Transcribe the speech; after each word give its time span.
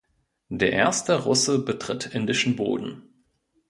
Der 0.49 0.71
erste 0.73 1.25
Russe 1.25 1.59
betritt 1.59 2.07
indischen 2.07 2.55
Boden. 2.55 3.03